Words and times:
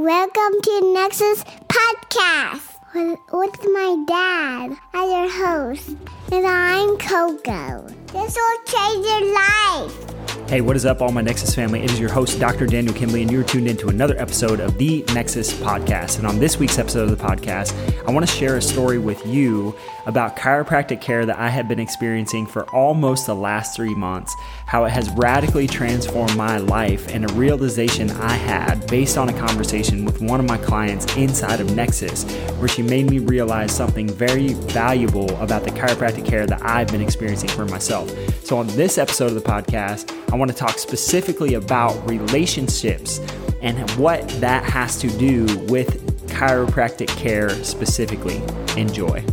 Welcome 0.00 0.62
to 0.62 0.94
Nexus 0.94 1.44
Podcast 1.68 2.78
with, 2.94 3.18
with 3.34 3.64
my 3.64 4.02
dad 4.08 4.70
as 4.94 5.10
your 5.10 5.28
host. 5.28 5.90
And 6.32 6.46
I'm 6.46 6.96
Coco. 6.96 7.86
This 8.06 8.34
will 8.34 8.64
change 8.64 9.04
your 9.04 9.34
life. 9.34 10.10
Hey, 10.48 10.62
what 10.62 10.74
is 10.74 10.86
up, 10.86 11.02
all 11.02 11.12
my 11.12 11.20
Nexus 11.20 11.54
family? 11.54 11.82
It 11.82 11.92
is 11.92 12.00
your 12.00 12.10
host, 12.10 12.40
Dr. 12.40 12.66
Daniel 12.66 12.94
Kimbley, 12.94 13.20
and 13.20 13.30
you're 13.30 13.44
tuned 13.44 13.68
into 13.68 13.88
another 13.88 14.18
episode 14.18 14.58
of 14.58 14.78
the 14.78 15.04
Nexus 15.14 15.52
Podcast. 15.52 16.18
And 16.18 16.26
on 16.26 16.38
this 16.38 16.58
week's 16.58 16.78
episode 16.78 17.08
of 17.08 17.16
the 17.16 17.22
podcast, 17.22 17.72
I 18.08 18.10
want 18.10 18.26
to 18.26 18.32
share 18.34 18.56
a 18.56 18.62
story 18.62 18.98
with 18.98 19.24
you 19.26 19.76
about 20.06 20.36
chiropractic 20.36 21.00
care 21.00 21.24
that 21.26 21.38
I 21.38 21.50
have 21.50 21.68
been 21.68 21.78
experiencing 21.78 22.46
for 22.46 22.68
almost 22.70 23.26
the 23.26 23.34
last 23.36 23.76
three 23.76 23.94
months, 23.94 24.34
how 24.70 24.84
it 24.84 24.90
has 24.92 25.10
radically 25.16 25.66
transformed 25.66 26.36
my 26.36 26.56
life, 26.58 27.12
and 27.12 27.28
a 27.28 27.34
realization 27.34 28.08
I 28.12 28.34
had 28.34 28.86
based 28.86 29.18
on 29.18 29.28
a 29.28 29.32
conversation 29.32 30.04
with 30.04 30.22
one 30.22 30.38
of 30.38 30.46
my 30.46 30.58
clients 30.58 31.16
inside 31.16 31.60
of 31.60 31.74
Nexus, 31.74 32.22
where 32.60 32.68
she 32.68 32.80
made 32.80 33.10
me 33.10 33.18
realize 33.18 33.74
something 33.74 34.08
very 34.08 34.52
valuable 34.52 35.28
about 35.40 35.64
the 35.64 35.70
chiropractic 35.70 36.24
care 36.24 36.46
that 36.46 36.64
I've 36.64 36.86
been 36.86 37.00
experiencing 37.00 37.48
for 37.48 37.66
myself. 37.66 38.08
So, 38.44 38.58
on 38.58 38.68
this 38.68 38.96
episode 38.96 39.26
of 39.26 39.34
the 39.34 39.40
podcast, 39.40 40.16
I 40.32 40.36
want 40.36 40.52
to 40.52 40.56
talk 40.56 40.78
specifically 40.78 41.54
about 41.54 42.08
relationships 42.08 43.18
and 43.62 43.90
what 43.98 44.28
that 44.40 44.62
has 44.62 45.00
to 45.00 45.08
do 45.18 45.46
with 45.66 46.28
chiropractic 46.28 47.08
care 47.08 47.50
specifically. 47.64 48.40
Enjoy. 48.76 49.24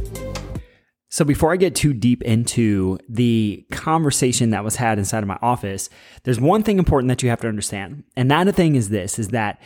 So, 1.18 1.26
before 1.26 1.52
I 1.52 1.56
get 1.56 1.74
too 1.74 1.96
deep 1.96 2.22
into 2.22 3.00
the 3.10 3.66
conversation 3.72 4.52
that 4.52 4.64
was 4.64 4.76
had 4.76 5.00
inside 5.00 5.24
of 5.24 5.28
my 5.28 5.40
office, 5.42 5.90
there's 6.26 6.40
one 6.40 6.62
thing 6.62 6.78
important 6.78 7.08
that 7.08 7.24
you 7.24 7.30
have 7.30 7.42
to 7.42 7.48
understand. 7.48 8.04
And 8.16 8.30
that 8.30 8.54
thing 8.54 8.76
is 8.76 8.90
this 8.90 9.18
is 9.18 9.30
that 9.30 9.60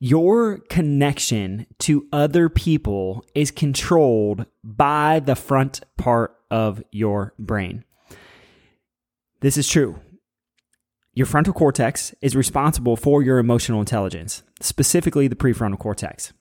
your 0.00 0.60
connection 0.70 1.66
to 1.80 2.08
other 2.10 2.48
people 2.48 3.22
is 3.34 3.50
controlled 3.50 4.46
by 4.64 5.20
the 5.20 5.36
front 5.36 5.82
part 5.98 6.38
of 6.50 6.82
your 6.90 7.34
brain. 7.38 7.84
This 9.42 9.58
is 9.58 9.68
true. 9.68 10.00
Your 11.12 11.26
frontal 11.26 11.52
cortex 11.52 12.14
is 12.22 12.34
responsible 12.34 12.96
for 12.96 13.22
your 13.22 13.38
emotional 13.38 13.80
intelligence, 13.80 14.42
specifically 14.62 15.28
the 15.28 15.36
prefrontal 15.36 15.78
cortex. 15.78 16.32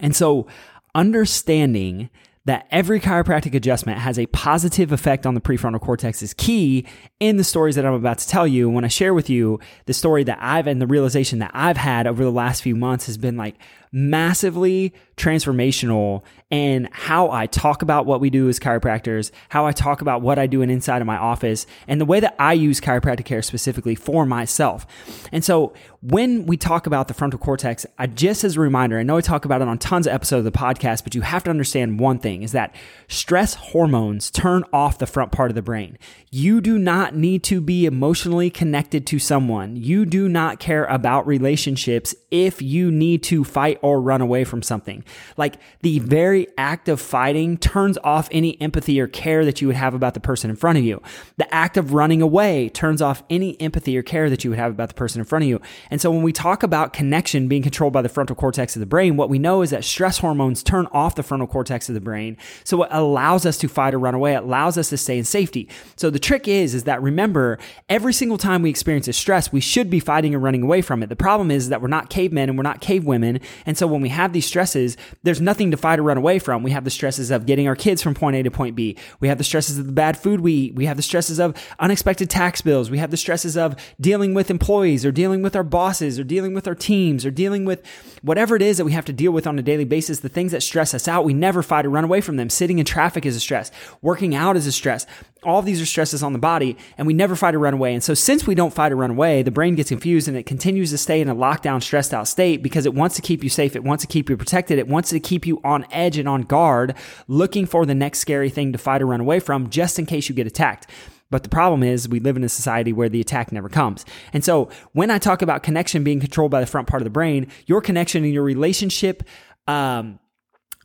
And 0.00 0.16
so, 0.16 0.46
understanding 0.94 2.08
that 2.46 2.66
every 2.70 3.00
chiropractic 3.00 3.54
adjustment 3.54 3.98
has 3.98 4.18
a 4.18 4.26
positive 4.26 4.92
effect 4.92 5.24
on 5.24 5.34
the 5.34 5.40
prefrontal 5.40 5.80
cortex 5.80 6.22
is 6.22 6.34
key 6.34 6.86
in 7.18 7.38
the 7.38 7.44
stories 7.44 7.74
that 7.74 7.86
I'm 7.86 7.94
about 7.94 8.18
to 8.18 8.28
tell 8.28 8.46
you. 8.46 8.68
When 8.68 8.84
I 8.84 8.88
share 8.88 9.14
with 9.14 9.30
you 9.30 9.60
the 9.86 9.94
story 9.94 10.24
that 10.24 10.38
I've 10.40 10.66
and 10.66 10.80
the 10.80 10.86
realization 10.86 11.38
that 11.38 11.52
I've 11.54 11.78
had 11.78 12.06
over 12.06 12.22
the 12.22 12.30
last 12.30 12.62
few 12.62 12.76
months 12.76 13.06
has 13.06 13.16
been 13.16 13.36
like 13.36 13.56
massively 13.92 14.92
transformational 15.16 16.22
and 16.50 16.88
how 16.92 17.30
I 17.30 17.46
talk 17.46 17.80
about 17.80 18.06
what 18.06 18.20
we 18.20 18.28
do 18.28 18.48
as 18.48 18.58
chiropractors, 18.58 19.30
how 19.48 19.66
I 19.66 19.72
talk 19.72 20.00
about 20.00 20.20
what 20.20 20.38
I 20.38 20.46
do 20.46 20.62
in 20.62 20.68
inside 20.68 21.00
of 21.00 21.06
my 21.06 21.16
office, 21.16 21.64
and 21.86 22.00
the 22.00 22.04
way 22.04 22.20
that 22.20 22.34
I 22.38 22.52
use 22.54 22.80
chiropractic 22.80 23.24
care 23.24 23.40
specifically 23.40 23.94
for 23.94 24.26
myself. 24.26 24.84
And 25.32 25.44
so 25.44 25.72
when 26.06 26.44
we 26.44 26.58
talk 26.58 26.86
about 26.86 27.08
the 27.08 27.14
frontal 27.14 27.38
cortex, 27.38 27.86
I 27.98 28.06
just 28.08 28.44
as 28.44 28.58
a 28.58 28.60
reminder, 28.60 28.98
I 28.98 29.02
know 29.04 29.16
I 29.16 29.22
talk 29.22 29.46
about 29.46 29.62
it 29.62 29.68
on 29.68 29.78
tons 29.78 30.06
of 30.06 30.12
episodes 30.12 30.46
of 30.46 30.52
the 30.52 30.58
podcast, 30.58 31.02
but 31.02 31.14
you 31.14 31.22
have 31.22 31.44
to 31.44 31.50
understand 31.50 31.98
one 31.98 32.18
thing 32.18 32.42
is 32.42 32.52
that 32.52 32.74
stress 33.08 33.54
hormones 33.54 34.30
turn 34.30 34.64
off 34.70 34.98
the 34.98 35.06
front 35.06 35.32
part 35.32 35.50
of 35.50 35.54
the 35.54 35.62
brain. 35.62 35.96
You 36.30 36.60
do 36.60 36.76
not 36.78 37.16
need 37.16 37.42
to 37.44 37.58
be 37.58 37.86
emotionally 37.86 38.50
connected 38.50 39.06
to 39.06 39.18
someone. 39.18 39.76
You 39.76 40.04
do 40.04 40.28
not 40.28 40.58
care 40.58 40.84
about 40.86 41.26
relationships 41.26 42.14
if 42.30 42.60
you 42.60 42.90
need 42.90 43.22
to 43.22 43.42
fight 43.42 43.78
or 43.80 44.02
run 44.02 44.20
away 44.20 44.44
from 44.44 44.62
something. 44.62 45.04
Like 45.38 45.54
the 45.80 46.00
very 46.00 46.48
act 46.58 46.90
of 46.90 47.00
fighting 47.00 47.56
turns 47.56 47.96
off 48.04 48.28
any 48.30 48.60
empathy 48.60 49.00
or 49.00 49.06
care 49.06 49.46
that 49.46 49.62
you 49.62 49.68
would 49.68 49.76
have 49.76 49.94
about 49.94 50.12
the 50.12 50.20
person 50.20 50.50
in 50.50 50.56
front 50.56 50.76
of 50.76 50.84
you. 50.84 51.00
The 51.38 51.54
act 51.54 51.78
of 51.78 51.94
running 51.94 52.20
away 52.20 52.68
turns 52.68 53.00
off 53.00 53.22
any 53.30 53.58
empathy 53.58 53.96
or 53.96 54.02
care 54.02 54.28
that 54.28 54.44
you 54.44 54.50
would 54.50 54.58
have 54.58 54.72
about 54.72 54.88
the 54.88 54.94
person 54.94 55.20
in 55.20 55.24
front 55.24 55.44
of 55.44 55.48
you. 55.48 55.62
And 55.94 56.00
so 56.00 56.10
when 56.10 56.24
we 56.24 56.32
talk 56.32 56.64
about 56.64 56.92
connection 56.92 57.46
being 57.46 57.62
controlled 57.62 57.92
by 57.92 58.02
the 58.02 58.08
frontal 58.08 58.34
cortex 58.34 58.74
of 58.74 58.80
the 58.80 58.86
brain, 58.86 59.16
what 59.16 59.30
we 59.30 59.38
know 59.38 59.62
is 59.62 59.70
that 59.70 59.84
stress 59.84 60.18
hormones 60.18 60.64
turn 60.64 60.88
off 60.90 61.14
the 61.14 61.22
frontal 61.22 61.46
cortex 61.46 61.88
of 61.88 61.94
the 61.94 62.00
brain. 62.00 62.36
So 62.64 62.82
it 62.82 62.88
allows 62.90 63.46
us 63.46 63.56
to 63.58 63.68
fight 63.68 63.94
or 63.94 64.00
run 64.00 64.12
away. 64.12 64.34
It 64.34 64.42
allows 64.42 64.76
us 64.76 64.88
to 64.88 64.96
stay 64.96 65.18
in 65.18 65.22
safety. 65.22 65.68
So 65.94 66.10
the 66.10 66.18
trick 66.18 66.48
is, 66.48 66.74
is 66.74 66.82
that 66.82 67.00
remember, 67.00 67.60
every 67.88 68.12
single 68.12 68.38
time 68.38 68.60
we 68.60 68.70
experience 68.70 69.06
a 69.06 69.12
stress, 69.12 69.52
we 69.52 69.60
should 69.60 69.88
be 69.88 70.00
fighting 70.00 70.34
or 70.34 70.40
running 70.40 70.64
away 70.64 70.82
from 70.82 71.00
it. 71.00 71.10
The 71.10 71.14
problem 71.14 71.52
is 71.52 71.68
that 71.68 71.80
we're 71.80 71.86
not 71.86 72.10
cavemen 72.10 72.48
and 72.48 72.58
we're 72.58 72.64
not 72.64 72.80
cave 72.80 73.04
women. 73.04 73.38
And 73.64 73.78
so 73.78 73.86
when 73.86 74.00
we 74.00 74.08
have 74.08 74.32
these 74.32 74.46
stresses, 74.46 74.96
there's 75.22 75.40
nothing 75.40 75.70
to 75.70 75.76
fight 75.76 76.00
or 76.00 76.02
run 76.02 76.18
away 76.18 76.40
from. 76.40 76.64
We 76.64 76.72
have 76.72 76.82
the 76.82 76.90
stresses 76.90 77.30
of 77.30 77.46
getting 77.46 77.68
our 77.68 77.76
kids 77.76 78.02
from 78.02 78.14
point 78.14 78.34
A 78.34 78.42
to 78.42 78.50
point 78.50 78.74
B. 78.74 78.96
We 79.20 79.28
have 79.28 79.38
the 79.38 79.44
stresses 79.44 79.78
of 79.78 79.86
the 79.86 79.92
bad 79.92 80.18
food 80.18 80.40
we 80.40 80.54
eat. 80.54 80.74
We 80.74 80.86
have 80.86 80.96
the 80.96 81.04
stresses 81.04 81.38
of 81.38 81.54
unexpected 81.78 82.30
tax 82.30 82.62
bills. 82.62 82.90
We 82.90 82.98
have 82.98 83.12
the 83.12 83.16
stresses 83.16 83.56
of 83.56 83.76
dealing 84.00 84.34
with 84.34 84.50
employees 84.50 85.06
or 85.06 85.12
dealing 85.12 85.40
with 85.40 85.54
our 85.54 85.62
bosses 85.84 86.18
or 86.18 86.24
dealing 86.24 86.54
with 86.54 86.66
our 86.66 86.74
teams 86.74 87.26
or 87.26 87.30
dealing 87.30 87.66
with 87.66 87.86
whatever 88.22 88.56
it 88.56 88.62
is 88.62 88.78
that 88.78 88.86
we 88.86 88.92
have 88.92 89.04
to 89.04 89.12
deal 89.12 89.30
with 89.30 89.46
on 89.46 89.58
a 89.58 89.62
daily 89.62 89.84
basis. 89.84 90.20
The 90.20 90.30
things 90.30 90.52
that 90.52 90.62
stress 90.62 90.94
us 90.94 91.06
out, 91.06 91.26
we 91.26 91.34
never 91.34 91.62
fight 91.62 91.84
or 91.84 91.90
run 91.90 92.04
away 92.04 92.22
from 92.22 92.36
them. 92.36 92.48
Sitting 92.48 92.78
in 92.78 92.86
traffic 92.86 93.26
is 93.26 93.36
a 93.36 93.40
stress. 93.40 93.70
Working 94.00 94.34
out 94.34 94.56
is 94.56 94.66
a 94.66 94.72
stress. 94.72 95.04
All 95.42 95.60
these 95.60 95.82
are 95.82 95.86
stresses 95.86 96.22
on 96.22 96.32
the 96.32 96.38
body 96.38 96.78
and 96.96 97.06
we 97.06 97.12
never 97.12 97.36
fight 97.36 97.54
or 97.54 97.58
run 97.58 97.74
away. 97.74 97.92
And 97.92 98.02
so 98.02 98.14
since 98.14 98.46
we 98.46 98.54
don't 98.54 98.72
fight 98.72 98.92
or 98.92 98.96
run 98.96 99.10
away, 99.10 99.42
the 99.42 99.50
brain 99.50 99.74
gets 99.74 99.90
confused 99.90 100.26
and 100.26 100.38
it 100.38 100.46
continues 100.46 100.90
to 100.90 100.96
stay 100.96 101.20
in 101.20 101.28
a 101.28 101.34
lockdown, 101.34 101.82
stressed 101.82 102.14
out 102.14 102.28
state 102.28 102.62
because 102.62 102.86
it 102.86 102.94
wants 102.94 103.14
to 103.16 103.22
keep 103.22 103.44
you 103.44 103.50
safe. 103.50 103.76
It 103.76 103.84
wants 103.84 104.02
to 104.04 104.08
keep 104.08 104.30
you 104.30 104.38
protected. 104.38 104.78
It 104.78 104.88
wants 104.88 105.10
to 105.10 105.20
keep 105.20 105.46
you 105.46 105.60
on 105.64 105.84
edge 105.92 106.16
and 106.16 106.26
on 106.26 106.44
guard, 106.44 106.94
looking 107.28 107.66
for 107.66 107.84
the 107.84 107.94
next 107.94 108.20
scary 108.20 108.48
thing 108.48 108.72
to 108.72 108.78
fight 108.78 109.02
or 109.02 109.06
run 109.06 109.20
away 109.20 109.38
from 109.38 109.68
just 109.68 109.98
in 109.98 110.06
case 110.06 110.30
you 110.30 110.34
get 110.34 110.46
attacked. 110.46 110.86
But 111.34 111.42
the 111.42 111.48
problem 111.48 111.82
is, 111.82 112.08
we 112.08 112.20
live 112.20 112.36
in 112.36 112.44
a 112.44 112.48
society 112.48 112.92
where 112.92 113.08
the 113.08 113.20
attack 113.20 113.50
never 113.50 113.68
comes. 113.68 114.04
And 114.32 114.44
so, 114.44 114.70
when 114.92 115.10
I 115.10 115.18
talk 115.18 115.42
about 115.42 115.64
connection 115.64 116.04
being 116.04 116.20
controlled 116.20 116.52
by 116.52 116.60
the 116.60 116.66
front 116.66 116.86
part 116.86 117.02
of 117.02 117.04
the 117.04 117.10
brain, 117.10 117.48
your 117.66 117.80
connection 117.80 118.22
and 118.22 118.32
your 118.32 118.44
relationship, 118.44 119.24
um, 119.66 120.20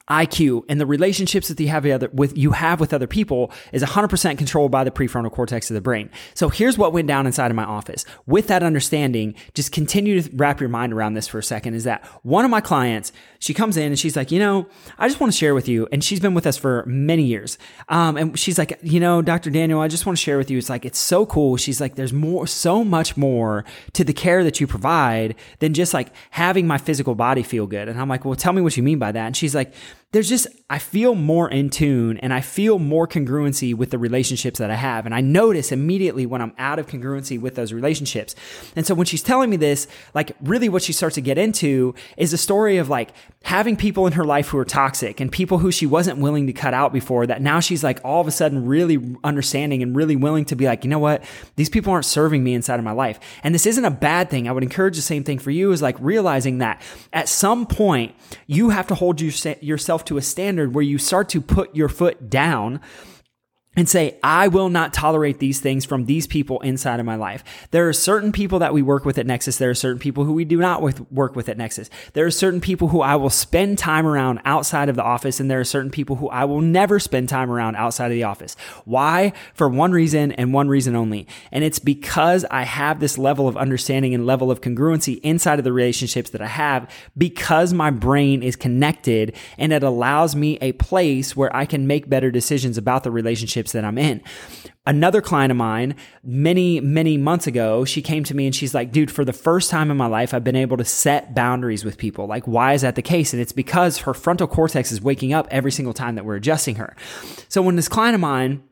IQ 0.10 0.64
and 0.68 0.82
the 0.82 0.86
relationships 0.86 1.50
that 1.50 1.60
you 1.60 1.68
have 1.68 1.86
with 2.14 2.38
you 2.38 2.52
have 2.52 2.80
with 2.80 2.94
other 2.94 3.08
people 3.08 3.52
is 3.72 3.84
100% 3.84 4.38
controlled 4.38 4.72
by 4.72 4.84
the 4.84 4.92
prefrontal 4.92 5.32
cortex 5.32 5.70
of 5.70 5.76
the 5.76 5.82
brain. 5.82 6.10
So 6.34 6.50
here's 6.50 6.78
what 6.78 6.94
went 6.94 7.08
down 7.08 7.28
inside 7.28 7.52
of 7.52 7.56
my 7.56 7.64
office. 7.64 8.06
With 8.26 8.48
that 8.48 8.64
understanding, 8.64 9.36
just 9.54 9.72
continue 9.72 10.22
to 10.22 10.36
wrap 10.36 10.60
your 10.60 10.70
mind 10.70 10.94
around 10.94 11.14
this 11.14 11.28
for 11.28 11.38
a 11.38 11.44
second 11.44 11.76
is 11.76 11.84
that 11.84 12.04
one 12.24 12.44
of 12.44 12.52
my 12.52 12.62
clients, 12.62 13.12
she 13.38 13.54
comes 13.54 13.78
in 13.78 13.86
and 13.86 14.00
she's 14.00 14.16
like, 14.16 14.32
"You 14.32 14.40
know, 14.40 14.68
I 14.98 15.08
just 15.08 15.20
want 15.20 15.32
to 15.32 15.38
share 15.38 15.54
with 15.54 15.68
you." 15.68 15.88
And 15.92 16.04
she's 16.04 16.20
been 16.20 16.34
with 16.34 16.48
us 16.48 16.58
for 16.58 16.84
many 16.88 17.24
years. 17.24 17.58
Um, 17.88 18.18
and 18.18 18.40
she's 18.40 18.58
like, 18.58 18.80
"You 18.82 19.00
know, 19.00 19.22
Dr. 19.22 19.50
Daniel, 19.50 19.80
I 19.80 19.88
just 19.88 20.06
want 20.06 20.18
to 20.18 20.24
share 20.24 20.38
with 20.38 20.50
you. 20.50 20.58
It's 20.58 20.70
like 20.70 20.86
it's 20.86 21.00
so 21.00 21.26
cool." 21.26 21.56
She's 21.58 21.80
like, 21.80 21.96
"There's 21.96 22.14
more 22.14 22.48
so 22.48 22.84
much 22.84 23.16
more 23.16 23.64
to 23.94 24.04
the 24.04 24.14
care 24.14 24.44
that 24.44 24.60
you 24.60 24.68
provide 24.68 25.36
than 25.60 25.74
just 25.74 25.94
like 25.94 26.10
having 26.32 26.66
my 26.68 26.78
physical 26.80 27.16
body 27.16 27.44
feel 27.44 27.68
good." 27.68 27.88
And 27.88 28.00
I'm 28.02 28.10
like, 28.10 28.26
"Well, 28.26 28.36
tell 28.36 28.54
me 28.54 28.62
what 28.62 28.76
you 28.76 28.84
mean 28.84 29.00
by 29.00 29.12
that." 29.12 29.26
And 29.26 29.38
she's 29.38 29.54
like, 29.54 29.72
there's 30.12 30.28
just, 30.28 30.48
I 30.72 30.80
feel 30.80 31.14
more 31.14 31.52
in 31.52 31.70
tune 31.70 32.18
and 32.18 32.34
I 32.34 32.42
feel 32.42 32.80
more 32.80 33.08
congruency 33.08 33.76
with 33.76 33.92
the 33.92 34.00
relationships 34.00 34.58
that 34.58 34.72
I 34.72 34.76
have. 34.76 35.06
And 35.06 35.14
I 35.14 35.22
notice 35.22 35.72
immediately 35.72 36.26
when 36.26 36.42
I'm 36.42 36.54
out 36.58 36.80
of 36.80 36.88
congruency 36.88 37.40
with 37.40 37.54
those 37.54 37.72
relationships. 37.72 38.34
And 38.76 38.88
so 38.88 38.96
when 38.96 39.06
she's 39.06 39.22
telling 39.22 39.52
me 39.52 39.58
this, 39.58 39.88
like 40.16 40.32
really 40.42 40.68
what 40.68 40.82
she 40.82 40.94
starts 40.94 41.14
to 41.16 41.22
get 41.22 41.38
into 41.38 41.94
is 42.18 42.34
a 42.34 42.38
story 42.38 42.78
of 42.78 42.90
like 42.90 43.12
having 43.44 43.78
people 43.78 44.08
in 44.08 44.14
her 44.14 44.24
life 44.26 44.48
who 44.50 44.58
are 44.58 44.66
toxic 44.66 45.20
and 45.20 45.32
people 45.32 45.60
who 45.60 45.72
she 45.72 45.86
wasn't 45.86 46.18
willing 46.18 46.48
to 46.48 46.54
cut 46.54 46.74
out 46.74 46.92
before 46.92 47.28
that 47.28 47.42
now 47.42 47.60
she's 47.60 47.84
like 47.84 48.00
all 48.04 48.20
of 48.20 48.28
a 48.28 48.32
sudden 48.32 48.66
really 48.66 49.16
understanding 49.24 49.84
and 49.84 49.96
really 49.96 50.16
willing 50.16 50.44
to 50.44 50.56
be 50.56 50.66
like, 50.66 50.84
you 50.84 50.90
know 50.90 51.00
what? 51.00 51.24
These 51.56 51.70
people 51.70 51.94
aren't 51.94 52.06
serving 52.06 52.44
me 52.44 52.56
inside 52.56 52.80
of 52.80 52.84
my 52.84 52.92
life. 52.92 53.20
And 53.44 53.54
this 53.54 53.68
isn't 53.68 53.86
a 53.86 53.92
bad 53.92 54.32
thing. 54.32 54.48
I 54.48 54.52
would 54.54 54.64
encourage 54.64 54.96
the 54.96 55.04
same 55.04 55.24
thing 55.24 55.38
for 55.38 55.52
you 55.52 55.72
is 55.72 55.84
like 55.84 55.98
realizing 56.00 56.58
that 56.58 56.82
at 57.14 57.30
some 57.30 57.68
point 57.68 58.16
you 58.48 58.70
have 58.70 58.88
to 58.88 58.96
hold 58.96 59.22
yourself 59.22 59.99
yourself 60.00 60.06
to 60.06 60.18
a 60.18 60.22
standard 60.22 60.74
where 60.74 60.84
you 60.84 60.98
start 60.98 61.30
to 61.30 61.42
put 61.42 61.76
your 61.76 61.90
foot 61.90 62.30
down 62.30 62.80
and 63.76 63.88
say, 63.88 64.18
I 64.24 64.48
will 64.48 64.70
not 64.70 64.94
tolerate 64.94 65.38
these 65.38 65.60
things 65.60 65.86
from 65.86 66.06
these 66.06 66.26
people 66.26 66.60
inside 66.62 67.00
of 67.00 67.06
my 67.06 67.16
life. 67.16 67.44
There 67.70 67.88
are 67.88 67.94
certain 67.94 68.32
people 68.32 68.60
that 68.60 68.74
we 68.74 68.82
work 68.82 69.06
with 69.06 69.20
at 69.20 69.28
Nexus. 69.28 69.58
There 69.58 69.70
are 69.70 69.76
certain 69.76 70.00
people 70.00 70.26
who 70.26 70.34
we 70.34 70.44
do 70.44 70.58
not 70.58 70.82
work 71.12 71.36
with 71.36 71.48
at 71.48 71.58
Nexus. 71.58 71.90
There 72.14 72.26
are 72.26 72.32
certain 72.32 72.62
people 72.62 72.88
who 72.88 73.02
I 73.02 73.16
will 73.16 73.30
spend 73.30 73.78
time 73.78 74.08
around 74.08 74.42
outside 74.44 74.90
of 74.90 74.96
the 74.96 75.04
office, 75.04 75.40
and 75.40 75.52
there 75.52 75.60
are 75.60 75.66
certain 75.66 75.92
people 75.92 76.16
who 76.16 76.30
I 76.30 76.46
will 76.46 76.62
never 76.62 77.00
spend 77.00 77.30
time 77.30 77.52
around 77.52 77.76
outside 77.76 78.08
of 78.08 78.14
the 78.14 78.24
office. 78.24 78.56
Why? 78.86 79.34
For 79.54 79.70
one 79.70 79.92
reason 79.92 80.32
and 80.32 80.52
one 80.52 80.68
reason 80.68 80.96
only. 80.96 81.28
And 81.52 81.64
it's 81.64 81.80
because 81.80 82.46
I 82.50 82.64
have 82.64 83.00
this 83.00 83.20
level 83.20 83.48
of 83.48 83.56
understanding 83.56 84.16
and 84.16 84.26
level 84.26 84.50
of 84.50 84.62
congruency 84.62 85.20
inside 85.22 85.60
of 85.60 85.64
the 85.64 85.74
relationships 85.74 86.32
that 86.32 86.42
I 86.42 86.48
have 86.48 86.90
because 87.18 87.72
my 87.72 87.92
brain 87.92 88.42
is 88.42 88.56
connected 88.56 89.36
and 89.60 89.72
it 89.72 89.84
allows 89.84 90.36
me 90.36 90.58
a 90.60 90.72
place 90.74 91.36
where 91.36 91.56
I 91.56 91.66
can 91.66 91.86
make 91.86 92.10
better 92.10 92.32
decisions 92.32 92.78
about 92.78 93.04
the 93.04 93.12
relationship 93.12 93.59
relationships 93.60 93.72
that 93.74 93.86
I'm 93.86 93.98
in. 93.98 94.22
Another 94.86 95.22
client 95.22 95.52
of 95.52 95.58
mine, 95.58 95.96
many, 96.24 96.80
many 96.80 97.18
months 97.18 97.46
ago, 97.46 97.86
she 97.86 98.02
came 98.02 98.24
to 98.24 98.36
me 98.36 98.48
and 98.48 98.56
she's 98.56 98.74
like, 98.74 98.92
dude, 98.92 99.12
for 99.12 99.24
the 99.24 99.34
first 99.34 99.70
time 99.70 99.92
in 99.92 99.98
my 99.98 100.08
life, 100.08 100.34
I've 100.34 100.44
been 100.44 100.56
able 100.56 100.78
to 100.78 100.86
set 100.86 101.36
boundaries 101.36 101.86
with 101.86 101.98
people. 101.98 102.26
Like, 102.26 102.48
why 102.48 102.74
is 102.74 102.82
that 102.82 102.96
the 102.96 103.04
case? 103.04 103.34
And 103.34 103.42
it's 103.42 103.52
because 103.52 104.00
her 104.00 104.14
frontal 104.16 104.48
cortex 104.48 104.92
is 104.92 105.02
waking 105.02 105.34
up 105.34 105.48
every 105.52 105.72
single 105.72 105.94
time 105.94 106.16
that 106.16 106.26
we're 106.26 106.38
adjusting 106.38 106.76
her. 106.76 106.96
So 107.50 107.62
when 107.62 107.76
this 107.76 107.90
client 107.90 108.16
of 108.16 108.22
mine, 108.22 108.64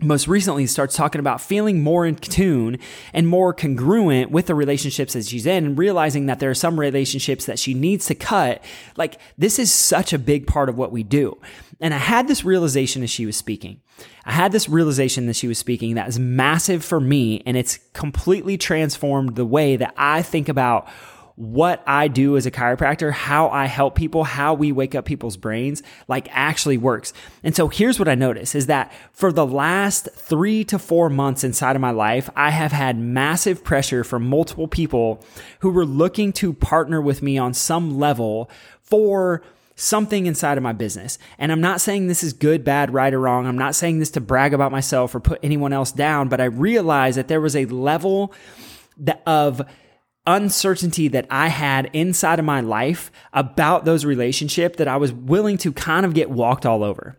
most 0.00 0.26
recently 0.26 0.66
starts 0.66 0.96
talking 0.96 1.20
about 1.20 1.40
feeling 1.40 1.82
more 1.82 2.04
in 2.04 2.16
tune 2.16 2.78
and 3.12 3.28
more 3.28 3.54
congruent 3.54 4.30
with 4.30 4.46
the 4.46 4.54
relationships 4.54 5.12
that 5.12 5.24
she's 5.24 5.46
in 5.46 5.64
and 5.64 5.78
realizing 5.78 6.26
that 6.26 6.40
there 6.40 6.50
are 6.50 6.54
some 6.54 6.78
relationships 6.78 7.46
that 7.46 7.58
she 7.58 7.74
needs 7.74 8.06
to 8.06 8.14
cut. 8.14 8.62
Like 8.96 9.20
this 9.38 9.58
is 9.58 9.72
such 9.72 10.12
a 10.12 10.18
big 10.18 10.46
part 10.46 10.68
of 10.68 10.76
what 10.76 10.90
we 10.90 11.02
do. 11.02 11.38
And 11.80 11.94
I 11.94 11.98
had 11.98 12.28
this 12.28 12.44
realization 12.44 13.02
as 13.02 13.10
she 13.10 13.26
was 13.26 13.36
speaking. 13.36 13.80
I 14.24 14.32
had 14.32 14.52
this 14.52 14.68
realization 14.68 15.26
that 15.26 15.36
she 15.36 15.48
was 15.48 15.58
speaking 15.58 15.94
that 15.94 16.08
is 16.08 16.18
massive 16.18 16.84
for 16.84 16.98
me 16.98 17.42
and 17.46 17.56
it's 17.56 17.78
completely 17.92 18.58
transformed 18.58 19.36
the 19.36 19.46
way 19.46 19.76
that 19.76 19.94
I 19.96 20.22
think 20.22 20.48
about 20.48 20.88
what 21.36 21.82
I 21.86 22.06
do 22.06 22.36
as 22.36 22.46
a 22.46 22.50
chiropractor, 22.50 23.10
how 23.10 23.48
I 23.48 23.66
help 23.66 23.96
people, 23.96 24.22
how 24.22 24.54
we 24.54 24.70
wake 24.70 24.94
up 24.94 25.04
people's 25.04 25.36
brains, 25.36 25.82
like 26.06 26.28
actually 26.30 26.78
works. 26.78 27.12
And 27.42 27.56
so 27.56 27.66
here's 27.68 27.98
what 27.98 28.08
I 28.08 28.14
notice 28.14 28.54
is 28.54 28.66
that 28.66 28.92
for 29.12 29.32
the 29.32 29.46
last 29.46 30.08
three 30.14 30.62
to 30.64 30.78
four 30.78 31.10
months 31.10 31.42
inside 31.42 31.74
of 31.74 31.82
my 31.82 31.90
life, 31.90 32.30
I 32.36 32.50
have 32.50 32.70
had 32.70 32.98
massive 32.98 33.64
pressure 33.64 34.04
from 34.04 34.28
multiple 34.28 34.68
people 34.68 35.24
who 35.58 35.70
were 35.70 35.86
looking 35.86 36.32
to 36.34 36.52
partner 36.52 37.00
with 37.02 37.20
me 37.20 37.36
on 37.36 37.52
some 37.52 37.98
level 37.98 38.48
for 38.82 39.42
something 39.76 40.26
inside 40.26 40.56
of 40.56 40.62
my 40.62 40.72
business. 40.72 41.18
And 41.36 41.50
I'm 41.50 41.60
not 41.60 41.80
saying 41.80 42.06
this 42.06 42.22
is 42.22 42.32
good, 42.32 42.62
bad, 42.62 42.94
right, 42.94 43.12
or 43.12 43.18
wrong. 43.18 43.48
I'm 43.48 43.58
not 43.58 43.74
saying 43.74 43.98
this 43.98 44.10
to 44.12 44.20
brag 44.20 44.54
about 44.54 44.70
myself 44.70 45.12
or 45.16 45.20
put 45.20 45.40
anyone 45.42 45.72
else 45.72 45.90
down, 45.90 46.28
but 46.28 46.40
I 46.40 46.44
realized 46.44 47.18
that 47.18 47.26
there 47.26 47.40
was 47.40 47.56
a 47.56 47.66
level 47.66 48.32
of 49.26 49.62
uncertainty 50.26 51.08
that 51.08 51.26
I 51.30 51.48
had 51.48 51.90
inside 51.92 52.38
of 52.38 52.44
my 52.44 52.60
life 52.60 53.10
about 53.32 53.84
those 53.84 54.04
relationships 54.04 54.76
that 54.78 54.88
I 54.88 54.96
was 54.96 55.12
willing 55.12 55.58
to 55.58 55.72
kind 55.72 56.06
of 56.06 56.14
get 56.14 56.30
walked 56.30 56.64
all 56.64 56.82
over. 56.82 57.18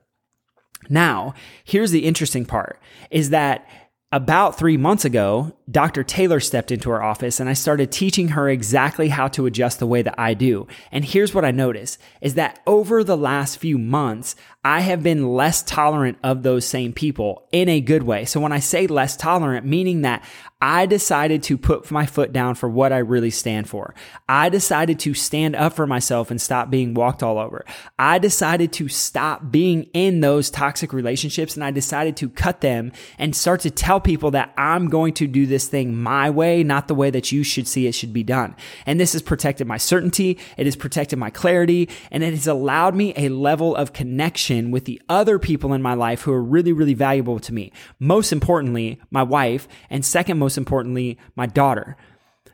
Now, 0.90 1.34
here's 1.64 1.92
the 1.92 2.06
interesting 2.06 2.46
part 2.46 2.80
is 3.12 3.30
that 3.30 3.68
about 4.12 4.58
three 4.58 4.78
months 4.78 5.06
ago, 5.06 5.56
Dr. 5.70 6.04
Taylor 6.04 6.40
stepped 6.40 6.72
into 6.72 6.92
her 6.92 7.02
office 7.02 7.40
and 7.40 7.50
I 7.50 7.54
started 7.54 7.92
teaching 7.92 8.30
her 8.30 8.48
exactly 8.48 9.10
how 9.10 9.28
to 9.30 9.48
adjust 9.48 9.80
the 9.80 9.88
way 9.88 10.04
that 10.04 10.14
I 10.18 10.36
do. 10.36 10.68
And 10.92 11.04
here's 11.04 11.34
what 11.34 11.46
I 11.46 11.52
noticed 11.52 12.00
is 12.22 12.36
that 12.36 12.60
over 12.68 13.04
the 13.04 13.18
last 13.18 13.58
few 13.58 13.80
months, 13.80 14.36
I 14.64 14.82
have 14.82 15.04
been 15.04 15.34
less 15.34 15.62
tolerant 15.62 16.18
of 16.24 16.42
those 16.42 16.66
same 16.66 16.92
people 16.92 17.48
in 17.52 17.70
a 17.70 17.82
good 17.82 18.02
way. 18.02 18.26
So 18.26 18.40
when 18.40 18.52
I 18.52 18.60
say 18.60 18.88
less 18.88 19.16
tolerant, 19.16 19.64
meaning 19.64 20.02
that 20.02 20.24
I 20.60 20.88
decided 20.88 21.44
to 21.44 21.60
put 21.60 21.92
my 21.92 22.08
foot 22.08 22.34
down 22.34 22.56
for 22.56 22.68
what 22.68 22.92
I 22.92 22.98
really 22.98 23.30
stand 23.30 23.70
for. 23.70 23.94
I 24.28 24.50
decided 24.50 25.00
to 25.02 25.14
stand 25.14 25.56
up 25.56 25.74
for 25.74 25.86
myself 25.86 26.32
and 26.32 26.42
stop 26.42 26.72
being 26.72 26.96
walked 26.96 27.22
all 27.22 27.38
over. 27.38 27.64
I 28.00 28.18
decided 28.18 28.74
to 28.74 28.88
stop 28.88 29.52
being 29.52 29.84
in 29.94 30.22
those 30.22 30.50
toxic 30.50 30.92
relationships 30.92 31.54
and 31.54 31.64
I 31.64 31.70
decided 31.70 32.18
to 32.18 32.30
cut 32.30 32.62
them 32.62 32.92
and 33.20 33.36
start 33.36 33.62
to 33.62 33.70
tell 33.70 34.02
people 34.02 34.32
that 34.32 34.52
I'm 34.58 34.90
going 34.90 35.14
to 35.16 35.28
do 35.28 35.46
this 35.46 35.55
thing 35.64 35.96
my 35.96 36.30
way, 36.30 36.64
not 36.64 36.88
the 36.90 36.96
way 36.96 37.10
that 37.10 37.32
you 37.32 37.44
should 37.44 37.68
see 37.68 37.88
it 37.88 37.94
should 37.94 38.12
be 38.12 38.24
done. 38.24 38.56
And 38.86 39.00
this 39.00 39.14
has 39.14 39.22
protected 39.22 39.68
my 39.68 39.78
certainty. 39.78 40.38
It 40.58 40.66
has 40.66 40.76
protected 40.76 41.18
my 41.18 41.30
clarity 41.30 41.90
and 42.12 42.24
it 42.24 42.32
has 42.32 42.48
allowed 42.48 42.96
me 42.96 43.14
a 43.16 43.30
level 43.30 43.76
of 43.76 43.94
connection 43.94 44.72
with 44.72 44.86
the 44.86 45.02
other 45.08 45.40
people 45.40 45.74
in 45.74 45.82
my 45.82 45.94
life 45.94 46.22
who 46.22 46.34
are 46.34 46.44
really, 46.44 46.74
really 46.74 46.94
valuable 46.94 47.40
to 47.40 47.54
me. 47.54 47.72
Most 48.00 48.34
importantly, 48.34 49.00
my 49.10 49.24
wife 49.24 49.68
and 49.90 50.04
second 50.04 50.38
most 50.38 50.58
importantly, 50.58 51.18
my 51.36 51.46
daughter. 51.46 51.96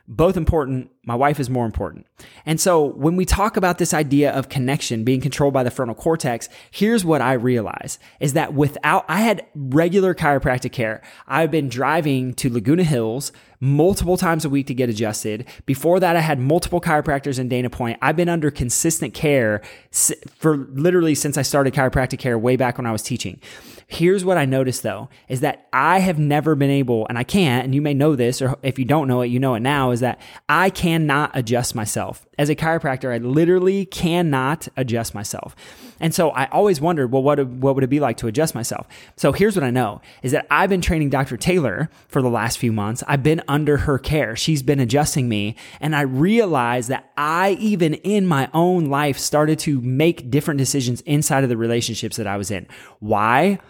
Both 0.08 0.36
important, 0.36 0.90
my 1.04 1.14
wife 1.16 1.40
is 1.40 1.50
more 1.50 1.66
important. 1.66 2.06
And 2.46 2.60
so 2.60 2.84
when 2.84 3.16
we 3.16 3.24
talk 3.24 3.56
about 3.56 3.78
this 3.78 3.92
idea 3.92 4.30
of 4.30 4.48
connection 4.48 5.02
being 5.02 5.20
controlled 5.20 5.52
by 5.52 5.64
the 5.64 5.70
frontal 5.70 5.96
cortex, 5.96 6.48
here's 6.70 7.04
what 7.04 7.20
I 7.20 7.32
realize 7.32 7.98
is 8.20 8.34
that 8.34 8.54
without, 8.54 9.04
I 9.08 9.20
had 9.20 9.44
regular 9.54 10.14
chiropractic 10.14 10.70
care. 10.70 11.02
I've 11.26 11.50
been 11.50 11.68
driving 11.68 12.34
to 12.34 12.48
Laguna 12.48 12.84
Hills 12.84 13.32
multiple 13.58 14.16
times 14.16 14.44
a 14.44 14.48
week 14.48 14.66
to 14.66 14.74
get 14.74 14.90
adjusted. 14.90 15.46
Before 15.66 16.00
that, 16.00 16.16
I 16.16 16.20
had 16.20 16.40
multiple 16.40 16.80
chiropractors 16.80 17.38
in 17.38 17.48
Dana 17.48 17.70
Point. 17.70 17.98
I've 18.02 18.16
been 18.16 18.28
under 18.28 18.50
consistent 18.50 19.14
care 19.14 19.62
for 20.36 20.56
literally 20.56 21.14
since 21.14 21.36
I 21.36 21.42
started 21.42 21.72
chiropractic 21.72 22.18
care 22.18 22.36
way 22.38 22.56
back 22.56 22.76
when 22.76 22.86
I 22.86 22.92
was 22.92 23.02
teaching. 23.02 23.40
Here's 23.86 24.24
what 24.24 24.36
I 24.36 24.46
noticed 24.46 24.82
though, 24.82 25.10
is 25.28 25.40
that 25.40 25.68
I 25.72 26.00
have 26.00 26.18
never 26.18 26.54
been 26.54 26.70
able, 26.70 27.06
and 27.08 27.18
I 27.18 27.24
can't, 27.24 27.64
and 27.64 27.74
you 27.74 27.82
may 27.82 27.94
know 27.94 28.16
this, 28.16 28.42
or 28.42 28.58
if 28.62 28.78
you 28.78 28.84
don't 28.84 29.06
know 29.06 29.20
it, 29.20 29.26
you 29.28 29.38
know 29.38 29.54
it 29.54 29.60
now, 29.60 29.90
is 29.90 30.00
that 30.00 30.20
I 30.48 30.70
cannot 30.92 31.30
adjust 31.32 31.74
myself. 31.74 32.26
As 32.38 32.50
a 32.50 32.54
chiropractor, 32.54 33.14
I 33.14 33.16
literally 33.16 33.86
cannot 33.86 34.68
adjust 34.76 35.14
myself. 35.14 35.56
And 36.00 36.14
so 36.14 36.28
I 36.32 36.48
always 36.48 36.82
wondered, 36.82 37.10
well, 37.10 37.22
what, 37.22 37.42
what 37.46 37.74
would 37.74 37.82
it 37.82 37.88
be 37.88 37.98
like 37.98 38.18
to 38.18 38.26
adjust 38.26 38.54
myself? 38.54 38.86
So 39.16 39.32
here's 39.32 39.56
what 39.56 39.64
I 39.64 39.70
know 39.70 40.02
is 40.22 40.32
that 40.32 40.46
I've 40.50 40.68
been 40.68 40.82
training 40.82 41.08
Dr. 41.08 41.38
Taylor 41.38 41.88
for 42.08 42.20
the 42.20 42.28
last 42.28 42.58
few 42.58 42.72
months. 42.74 43.02
I've 43.08 43.22
been 43.22 43.40
under 43.48 43.78
her 43.78 43.98
care. 43.98 44.36
She's 44.36 44.62
been 44.62 44.80
adjusting 44.80 45.30
me. 45.30 45.56
And 45.80 45.96
I 45.96 46.02
realized 46.02 46.90
that 46.90 47.10
I, 47.16 47.52
even 47.52 47.94
in 47.94 48.26
my 48.26 48.50
own 48.52 48.86
life, 48.86 49.18
started 49.18 49.58
to 49.60 49.80
make 49.80 50.30
different 50.30 50.58
decisions 50.58 51.00
inside 51.02 51.42
of 51.42 51.48
the 51.48 51.56
relationships 51.56 52.18
that 52.18 52.26
I 52.26 52.36
was 52.36 52.50
in. 52.50 52.66
Why? 53.00 53.60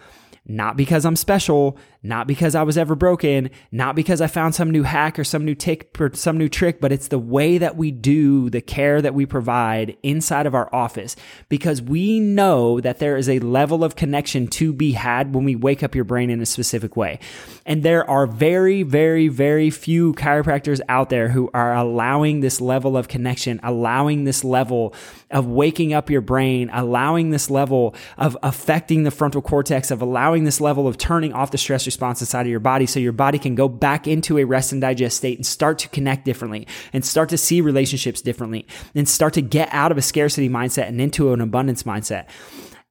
Not 0.44 0.76
because 0.76 1.04
I'm 1.04 1.14
special, 1.14 1.78
not 2.02 2.26
because 2.26 2.56
I 2.56 2.64
was 2.64 2.76
ever 2.76 2.96
broken, 2.96 3.50
not 3.70 3.94
because 3.94 4.20
I 4.20 4.26
found 4.26 4.56
some 4.56 4.72
new 4.72 4.82
hack 4.82 5.16
or 5.16 5.22
some 5.22 5.44
new 5.44 5.54
tick 5.54 5.96
or 6.00 6.12
some 6.14 6.36
new 6.36 6.48
trick, 6.48 6.80
but 6.80 6.90
it's 6.90 7.08
the 7.08 7.18
way 7.18 7.58
that 7.58 7.76
we 7.76 7.92
do 7.92 8.50
the 8.50 8.60
care 8.60 9.00
that 9.00 9.14
we 9.14 9.24
provide 9.24 9.96
inside 10.02 10.46
of 10.46 10.54
our 10.54 10.68
office 10.74 11.14
because 11.48 11.80
we 11.80 12.18
know 12.18 12.80
that 12.80 12.98
there 12.98 13.16
is 13.16 13.28
a 13.28 13.38
level 13.38 13.84
of 13.84 13.94
connection 13.94 14.48
to 14.48 14.72
be 14.72 14.92
had 14.92 15.32
when 15.32 15.44
we 15.44 15.54
wake 15.54 15.84
up 15.84 15.94
your 15.94 16.04
brain 16.04 16.28
in 16.28 16.40
a 16.40 16.46
specific 16.46 16.96
way. 16.96 17.20
And 17.64 17.84
there 17.84 18.08
are 18.10 18.26
very, 18.26 18.82
very, 18.82 19.28
very 19.28 19.70
few 19.70 20.12
chiropractors 20.14 20.80
out 20.88 21.08
there 21.08 21.28
who 21.28 21.50
are 21.54 21.72
allowing 21.72 22.40
this 22.40 22.60
level 22.60 22.96
of 22.96 23.06
connection, 23.06 23.60
allowing 23.62 24.24
this 24.24 24.42
level 24.42 24.92
of 25.30 25.46
waking 25.46 25.92
up 25.92 26.10
your 26.10 26.20
brain, 26.20 26.68
allowing 26.72 27.30
this 27.30 27.48
level 27.48 27.94
of 28.18 28.36
affecting 28.42 29.04
the 29.04 29.12
frontal 29.12 29.40
cortex, 29.40 29.92
of 29.92 30.02
allowing 30.02 30.31
this 30.44 30.60
level 30.60 30.88
of 30.88 30.98
turning 30.98 31.32
off 31.32 31.50
the 31.50 31.58
stress 31.58 31.86
response 31.86 32.20
inside 32.20 32.42
of 32.42 32.50
your 32.50 32.60
body 32.60 32.86
so 32.86 32.98
your 32.98 33.12
body 33.12 33.38
can 33.38 33.54
go 33.54 33.68
back 33.68 34.08
into 34.08 34.38
a 34.38 34.44
rest 34.44 34.72
and 34.72 34.80
digest 34.80 35.18
state 35.18 35.38
and 35.38 35.46
start 35.46 35.78
to 35.78 35.88
connect 35.88 36.24
differently 36.24 36.66
and 36.92 37.04
start 37.04 37.28
to 37.28 37.38
see 37.38 37.60
relationships 37.60 38.22
differently 38.22 38.66
and 38.94 39.08
start 39.08 39.34
to 39.34 39.42
get 39.42 39.68
out 39.72 39.92
of 39.92 39.98
a 39.98 40.02
scarcity 40.02 40.48
mindset 40.48 40.88
and 40.88 41.00
into 41.00 41.32
an 41.32 41.40
abundance 41.40 41.82
mindset. 41.84 42.26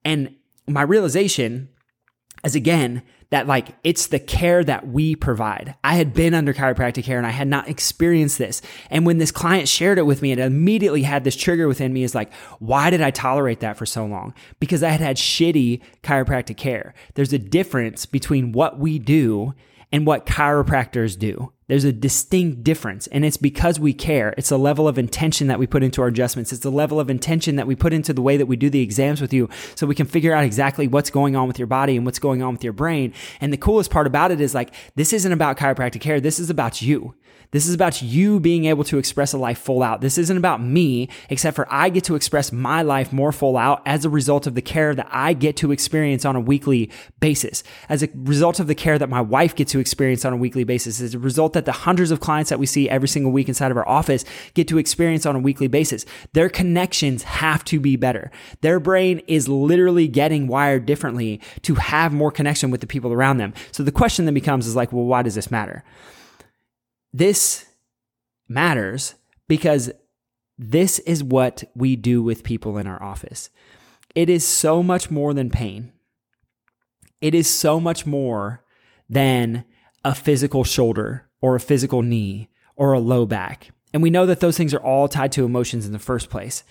And 0.06 0.36
my 0.68 0.84
realization 0.84 1.70
is 2.44 2.56
again, 2.56 3.04
that 3.32 3.48
like 3.48 3.70
it's 3.84 4.08
the 4.08 4.20
care 4.20 4.64
that 4.64 4.88
we 4.88 5.16
provide. 5.16 5.76
I 5.84 5.96
had 5.96 6.14
been 6.14 6.34
under 6.34 6.54
chiropractic 6.54 7.06
care 7.06 7.18
and 7.18 7.26
I 7.26 7.32
had 7.32 7.48
not 7.48 7.70
experienced 7.70 8.38
this. 8.38 8.62
And 8.90 9.06
when 9.06 9.18
this 9.18 9.32
client 9.32 9.70
shared 9.70 9.98
it 9.98 10.06
with 10.06 10.22
me, 10.22 10.34
it 10.34 10.40
immediately 10.40 11.04
had 11.04 11.24
this 11.24 11.36
trigger 11.36 11.68
within 11.68 11.94
me 11.94 12.04
is 12.04 12.14
like, 12.14 12.32
why 12.60 12.90
did 12.90 13.02
I 13.02 13.10
tolerate 13.10 13.62
that 13.62 13.78
for 13.78 13.86
so 13.86 14.06
long? 14.06 14.34
Because 14.60 14.84
I 14.84 14.90
had 14.90 15.00
had 15.00 15.16
shitty 15.16 15.82
chiropractic 16.04 16.58
care. 16.58 16.94
There's 17.16 17.34
a 17.34 17.40
difference 17.40 18.06
between 18.06 18.52
what 18.52 18.78
we 18.78 19.00
do 19.00 19.54
and 19.94 20.06
what 20.06 20.26
chiropractors 20.26 21.18
do. 21.18 21.54
There's 21.72 21.86
a 21.86 21.94
distinct 21.94 22.66
difference, 22.66 23.08
and 23.08 23.24
it's 23.24 23.38
because 23.38 23.80
we 23.80 23.94
care. 23.94 24.34
It's 24.38 24.50
the 24.50 24.60
level 24.60 24.90
of 24.90 24.98
intention 24.98 25.48
that 25.48 25.58
we 25.58 25.66
put 25.66 25.84
into 25.84 26.02
our 26.02 26.10
adjustments. 26.10 26.52
It's 26.52 26.64
the 26.64 26.70
level 26.70 27.00
of 27.00 27.10
intention 27.10 27.56
that 27.56 27.66
we 27.66 27.78
put 27.78 27.94
into 27.94 28.12
the 28.12 28.22
way 28.22 28.36
that 28.36 28.48
we 28.48 28.58
do 28.58 28.70
the 28.70 28.82
exams 28.82 29.22
with 29.22 29.32
you 29.32 29.48
so 29.76 29.88
we 29.88 29.96
can 29.96 30.06
figure 30.06 30.34
out 30.34 30.44
exactly 30.44 30.90
what's 30.90 31.10
going 31.10 31.38
on 31.38 31.48
with 31.48 31.58
your 31.58 31.68
body 31.68 31.96
and 31.96 32.06
what's 32.06 32.20
going 32.20 32.44
on 32.44 32.52
with 32.52 32.62
your 32.62 32.74
brain. 32.74 33.14
And 33.40 33.54
the 33.54 33.58
coolest 33.58 33.90
part 33.90 34.06
about 34.06 34.32
it 34.32 34.42
is 34.42 34.54
like, 34.54 34.74
this 34.96 35.14
isn't 35.14 35.32
about 35.32 35.56
chiropractic 35.56 36.02
care. 36.02 36.20
This 36.20 36.42
is 36.42 36.50
about 36.50 36.82
you. 36.82 37.16
This 37.52 37.68
is 37.68 37.74
about 37.74 38.02
you 38.02 38.40
being 38.40 38.66
able 38.66 38.86
to 38.86 38.98
express 38.98 39.34
a 39.34 39.38
life 39.38 39.60
full 39.60 39.84
out. 39.84 40.00
This 40.00 40.18
isn't 40.18 40.38
about 40.38 40.64
me, 40.64 41.10
except 41.30 41.56
for 41.56 41.68
I 41.70 41.90
get 41.90 42.06
to 42.06 42.16
express 42.16 42.54
my 42.54 42.82
life 42.82 43.12
more 43.12 43.34
full 43.34 43.58
out 43.58 43.82
as 43.86 44.06
a 44.06 44.10
result 44.10 44.48
of 44.48 44.56
the 44.56 44.62
care 44.62 44.96
that 44.96 45.08
I 45.12 45.34
get 45.34 45.58
to 45.58 45.74
experience 45.74 46.24
on 46.24 46.38
a 46.38 46.40
weekly 46.40 46.90
basis, 47.20 47.64
as 47.90 48.04
a 48.04 48.10
result 48.16 48.62
of 48.62 48.68
the 48.68 48.76
care 48.76 48.98
that 48.98 49.10
my 49.10 49.20
wife 49.20 49.54
gets 49.54 49.74
to 49.74 49.80
experience 49.80 50.24
on 50.24 50.32
a 50.32 50.38
weekly 50.38 50.64
basis, 50.64 51.02
as 51.02 51.14
a 51.14 51.20
result 51.20 51.52
that 51.54 51.66
the 51.66 51.74
hundreds 51.74 52.10
of 52.10 52.22
clients 52.22 52.50
that 52.50 52.60
we 52.60 52.66
see 52.66 52.90
every 52.90 53.10
single 53.10 53.34
week 53.34 53.50
inside 53.50 53.70
of 53.70 53.78
our 53.78 53.88
office 53.88 54.24
get 54.54 54.70
to 54.70 54.78
experience 54.78 55.26
on 55.26 55.36
a 55.36 55.40
weekly 55.40 55.68
basis. 55.68 56.06
Their 56.32 56.48
connections 56.48 57.24
have 57.24 57.66
to 57.66 57.82
be 57.82 57.98
better. 57.98 58.32
Their 58.62 58.80
brain 58.80 59.20
is 59.28 59.50
literally 59.50 60.08
getting 60.08 60.48
wired 60.48 60.86
differently 60.86 61.42
to 61.64 61.76
have 61.76 62.14
more 62.14 62.32
connection 62.32 62.72
with 62.72 62.80
the 62.80 62.88
people 62.88 63.12
around 63.12 63.40
them. 63.40 63.54
So 63.74 63.84
the 63.84 63.92
question 63.92 64.24
then 64.24 64.34
becomes 64.34 64.68
is 64.68 64.76
like, 64.78 64.94
well, 64.94 65.04
why 65.04 65.22
does 65.22 65.36
this 65.36 65.52
matter? 65.52 65.84
This 67.14 67.66
matters 68.48 69.16
because 69.48 69.92
this 70.58 71.00
is 71.00 71.24
what 71.24 71.64
we 71.76 71.96
do 71.96 72.22
with 72.22 72.44
people 72.44 72.78
in 72.78 72.88
our 72.88 73.02
office. 73.02 73.50
It 74.14 74.30
is 74.30 74.46
so 74.46 74.84
much 74.84 75.10
more 75.10 75.34
than 75.34 75.50
pain. 75.50 75.92
It 77.20 77.34
is 77.36 77.50
so 77.50 77.80
much 77.80 78.06
more 78.06 78.64
than 79.10 79.66
a 80.04 80.16
physical 80.16 80.64
shoulder 80.64 81.28
or 81.42 81.56
a 81.56 81.60
physical 81.60 82.02
knee 82.02 82.50
or 82.76 82.94
a 82.94 83.00
low 83.00 83.26
back. 83.26 83.70
And 83.94 84.02
we 84.02 84.10
know 84.10 84.26
that 84.26 84.40
those 84.40 84.58
things 84.58 84.74
are 84.74 84.84
all 84.84 85.08
tied 85.08 85.32
to 85.34 85.46
emotions 85.46 85.86
in 85.86 85.92
the 85.92 86.00
first 86.00 86.30
place. 86.30 86.64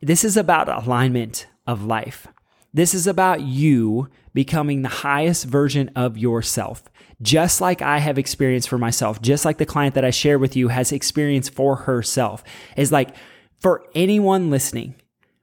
This 0.00 0.24
is 0.24 0.36
about 0.36 0.68
alignment 0.68 1.46
of 1.66 1.84
life. 1.84 2.26
This 2.74 2.94
is 2.94 3.06
about 3.06 3.42
you 3.42 4.08
becoming 4.32 4.80
the 4.80 4.88
highest 4.88 5.44
version 5.44 5.90
of 5.94 6.16
yourself, 6.16 6.84
just 7.20 7.60
like 7.60 7.82
I 7.82 7.98
have 7.98 8.18
experienced 8.18 8.68
for 8.68 8.78
myself, 8.78 9.20
just 9.20 9.44
like 9.44 9.58
the 9.58 9.66
client 9.66 9.94
that 9.94 10.06
I 10.06 10.10
share 10.10 10.38
with 10.38 10.56
you 10.56 10.68
has 10.68 10.90
experienced 10.90 11.52
for 11.52 11.76
herself. 11.76 12.42
Is 12.76 12.90
like 12.90 13.14
for 13.60 13.84
anyone 13.94 14.50
listening, 14.50 14.94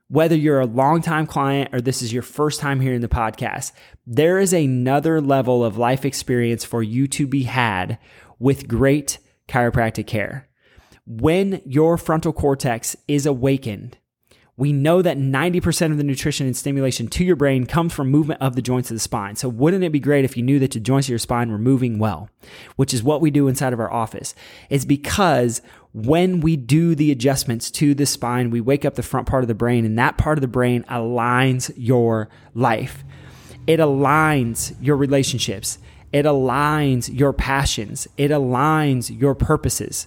whether 0.08 0.34
you're 0.34 0.58
a 0.58 0.66
longtime 0.66 1.28
client 1.28 1.72
or 1.72 1.80
this 1.80 2.02
is 2.02 2.12
your 2.12 2.24
first 2.24 2.58
time 2.58 2.80
hearing 2.80 3.00
the 3.00 3.06
podcast, 3.06 3.70
there 4.04 4.40
is 4.40 4.52
another 4.52 5.20
level 5.20 5.64
of 5.64 5.78
life 5.78 6.04
experience 6.04 6.64
for 6.64 6.82
you 6.82 7.06
to 7.06 7.28
be 7.28 7.44
had 7.44 7.96
with 8.40 8.66
great 8.66 9.18
chiropractic 9.46 10.08
care. 10.08 10.48
When 11.06 11.62
your 11.64 11.96
frontal 11.96 12.32
cortex 12.32 12.96
is 13.06 13.24
awakened, 13.24 13.98
we 14.60 14.74
know 14.74 15.00
that 15.00 15.16
90% 15.16 15.90
of 15.90 15.96
the 15.96 16.04
nutrition 16.04 16.46
and 16.46 16.54
stimulation 16.54 17.08
to 17.08 17.24
your 17.24 17.34
brain 17.34 17.64
comes 17.64 17.94
from 17.94 18.10
movement 18.10 18.42
of 18.42 18.56
the 18.56 18.60
joints 18.60 18.90
of 18.90 18.94
the 18.94 19.00
spine. 19.00 19.34
So, 19.34 19.48
wouldn't 19.48 19.82
it 19.82 19.90
be 19.90 19.98
great 19.98 20.26
if 20.26 20.36
you 20.36 20.42
knew 20.42 20.58
that 20.58 20.72
the 20.72 20.80
joints 20.80 21.06
of 21.06 21.12
your 21.12 21.18
spine 21.18 21.50
were 21.50 21.56
moving 21.56 21.98
well, 21.98 22.28
which 22.76 22.92
is 22.92 23.02
what 23.02 23.22
we 23.22 23.30
do 23.30 23.48
inside 23.48 23.72
of 23.72 23.80
our 23.80 23.90
office? 23.90 24.34
It's 24.68 24.84
because 24.84 25.62
when 25.94 26.42
we 26.42 26.56
do 26.56 26.94
the 26.94 27.10
adjustments 27.10 27.70
to 27.70 27.94
the 27.94 28.04
spine, 28.04 28.50
we 28.50 28.60
wake 28.60 28.84
up 28.84 28.96
the 28.96 29.02
front 29.02 29.26
part 29.26 29.42
of 29.42 29.48
the 29.48 29.54
brain, 29.54 29.86
and 29.86 29.98
that 29.98 30.18
part 30.18 30.36
of 30.36 30.42
the 30.42 30.46
brain 30.46 30.84
aligns 30.90 31.72
your 31.74 32.28
life. 32.54 33.02
It 33.66 33.80
aligns 33.80 34.76
your 34.78 34.98
relationships. 34.98 35.78
It 36.12 36.26
aligns 36.26 37.08
your 37.10 37.32
passions. 37.32 38.08
It 38.18 38.30
aligns 38.30 39.18
your 39.18 39.34
purposes. 39.34 40.06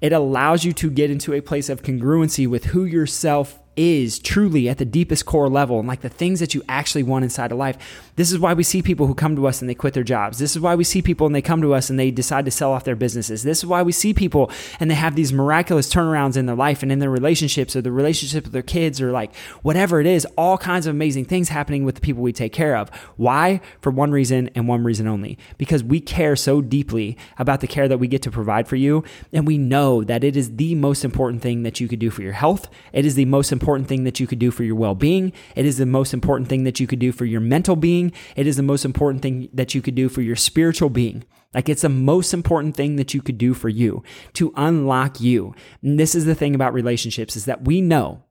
It 0.00 0.14
allows 0.14 0.64
you 0.64 0.72
to 0.72 0.90
get 0.90 1.10
into 1.10 1.34
a 1.34 1.42
place 1.42 1.68
of 1.68 1.82
congruency 1.82 2.48
with 2.48 2.64
who 2.64 2.86
yourself 2.86 3.58
is 3.76 4.18
truly 4.18 4.68
at 4.68 4.78
the 4.78 4.84
deepest 4.84 5.24
core 5.24 5.48
level 5.48 5.78
and 5.78 5.88
like 5.88 6.02
the 6.02 6.08
things 6.08 6.40
that 6.40 6.54
you 6.54 6.62
actually 6.68 7.02
want 7.02 7.24
inside 7.24 7.50
of 7.50 7.58
life. 7.58 8.10
This 8.16 8.30
is 8.30 8.38
why 8.38 8.52
we 8.52 8.62
see 8.62 8.82
people 8.82 9.06
who 9.06 9.14
come 9.14 9.34
to 9.36 9.46
us 9.46 9.62
and 9.62 9.70
they 9.70 9.74
quit 9.74 9.94
their 9.94 10.02
jobs. 10.02 10.38
This 10.38 10.50
is 10.50 10.60
why 10.60 10.74
we 10.74 10.84
see 10.84 11.00
people 11.00 11.26
and 11.26 11.34
they 11.34 11.40
come 11.40 11.62
to 11.62 11.72
us 11.72 11.88
and 11.88 11.98
they 11.98 12.10
decide 12.10 12.44
to 12.44 12.50
sell 12.50 12.72
off 12.72 12.84
their 12.84 12.96
businesses. 12.96 13.42
This 13.42 13.58
is 13.58 13.66
why 13.66 13.82
we 13.82 13.92
see 13.92 14.12
people 14.12 14.50
and 14.78 14.90
they 14.90 14.94
have 14.94 15.16
these 15.16 15.32
miraculous 15.32 15.92
turnarounds 15.92 16.36
in 16.36 16.44
their 16.44 16.56
life 16.56 16.82
and 16.82 16.92
in 16.92 16.98
their 16.98 17.10
relationships 17.10 17.74
or 17.74 17.80
the 17.80 17.90
relationship 17.90 18.44
with 18.44 18.52
their 18.52 18.60
kids 18.60 19.00
or 19.00 19.10
like 19.10 19.34
whatever 19.62 20.00
it 20.00 20.06
is, 20.06 20.26
all 20.36 20.58
kinds 20.58 20.86
of 20.86 20.94
amazing 20.94 21.24
things 21.24 21.48
happening 21.48 21.84
with 21.84 21.94
the 21.94 22.00
people 22.02 22.22
we 22.22 22.32
take 22.32 22.52
care 22.52 22.76
of. 22.76 22.90
Why? 23.16 23.62
For 23.80 23.90
one 23.90 24.10
reason 24.10 24.50
and 24.54 24.68
one 24.68 24.84
reason 24.84 25.06
only. 25.06 25.38
Because 25.56 25.82
we 25.82 26.00
care 26.00 26.36
so 26.36 26.60
deeply 26.60 27.16
about 27.38 27.62
the 27.62 27.66
care 27.66 27.88
that 27.88 27.98
we 27.98 28.08
get 28.08 28.20
to 28.22 28.30
provide 28.30 28.68
for 28.68 28.76
you 28.76 29.02
and 29.32 29.46
we 29.46 29.56
know 29.56 30.04
that 30.04 30.22
it 30.24 30.36
is 30.36 30.56
the 30.56 30.74
most 30.74 31.04
important 31.04 31.40
thing 31.40 31.62
that 31.62 31.80
you 31.80 31.88
could 31.88 31.98
do 31.98 32.10
for 32.10 32.20
your 32.20 32.32
health. 32.32 32.68
It 32.92 33.06
is 33.06 33.14
the 33.14 33.24
most 33.24 33.50
important 33.50 33.61
thing 33.88 34.04
that 34.04 34.20
you 34.20 34.26
could 34.26 34.38
do 34.38 34.50
for 34.50 34.64
your 34.64 34.76
well-being. 34.76 35.32
It 35.56 35.64
is 35.64 35.78
the 35.78 35.86
most 35.86 36.12
important 36.12 36.48
thing 36.48 36.64
that 36.64 36.80
you 36.80 36.86
could 36.86 36.98
do 36.98 37.12
for 37.12 37.24
your 37.24 37.40
mental 37.40 37.76
being. 37.76 38.12
It 38.36 38.46
is 38.46 38.56
the 38.56 38.62
most 38.62 38.84
important 38.84 39.22
thing 39.22 39.48
that 39.52 39.74
you 39.74 39.80
could 39.80 39.94
do 39.94 40.08
for 40.08 40.20
your 40.20 40.36
spiritual 40.36 40.90
being. 40.90 41.24
Like 41.54 41.68
it's 41.68 41.82
the 41.82 41.88
most 41.88 42.32
important 42.32 42.76
thing 42.76 42.96
that 42.96 43.14
you 43.14 43.22
could 43.22 43.38
do 43.38 43.54
for 43.54 43.68
you 43.68 44.02
to 44.34 44.52
unlock 44.56 45.20
you. 45.20 45.54
And 45.82 45.98
this 45.98 46.14
is 46.14 46.24
the 46.24 46.34
thing 46.34 46.54
about 46.54 46.74
relationships 46.74 47.36
is 47.36 47.44
that 47.44 47.64
we 47.64 47.80
know, 47.80 48.24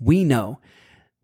we 0.00 0.24
know 0.24 0.58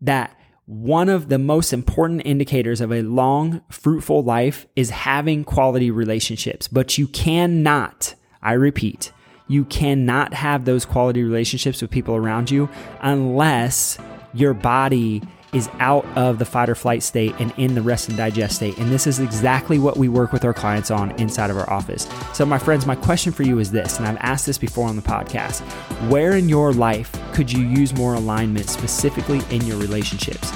that 0.01 0.35
one 0.65 1.09
of 1.09 1.29
the 1.29 1.39
most 1.39 1.73
important 1.73 2.21
indicators 2.25 2.79
of 2.79 2.91
a 2.91 3.01
long, 3.01 3.61
fruitful 3.69 4.23
life 4.23 4.67
is 4.75 4.91
having 4.91 5.43
quality 5.43 5.89
relationships, 5.91 6.67
but 6.67 6.97
you 6.97 7.07
cannot, 7.07 8.13
I 8.41 8.53
repeat, 8.53 9.11
you 9.49 9.65
cannot 9.65 10.33
have 10.33 10.63
those 10.63 10.85
quality 10.85 11.23
relationships 11.23 11.81
with 11.81 11.91
people 11.91 12.15
around 12.15 12.49
you 12.49 12.69
unless 13.01 13.97
your 14.33 14.53
body 14.53 15.21
is 15.51 15.67
out 15.79 16.05
of 16.15 16.37
the 16.37 16.45
fight 16.45 16.69
or 16.69 16.75
flight 16.75 17.01
state 17.01 17.33
and 17.39 17.51
in 17.57 17.73
the 17.73 17.81
rest 17.81 18.07
and 18.07 18.17
digest 18.17 18.57
state. 18.57 18.77
And 18.77 18.91
this 18.91 19.07
is 19.07 19.19
exactly 19.19 19.79
what 19.79 19.97
we 19.97 20.07
work 20.07 20.31
with 20.31 20.45
our 20.45 20.53
clients 20.53 20.91
on 20.91 21.11
inside 21.19 21.49
of 21.49 21.57
our 21.57 21.69
office. 21.69 22.07
So, 22.33 22.45
my 22.45 22.59
friends, 22.59 22.85
my 22.85 22.95
question 22.95 23.33
for 23.33 23.43
you 23.43 23.57
is 23.57 23.71
this, 23.71 23.97
and 23.97 24.07
I've 24.07 24.17
asked 24.17 24.45
this 24.45 24.59
before 24.59 24.87
on 24.87 24.95
the 24.95 25.01
podcast 25.01 25.61
where 26.09 26.35
in 26.35 26.47
your 26.47 26.71
life 26.71 27.11
could 27.33 27.51
you 27.51 27.63
use 27.65 27.95
more 27.95 28.13
alignment 28.13 28.69
specifically 28.69 29.41
in 29.49 29.65
your 29.65 29.77
relationships? 29.77 30.51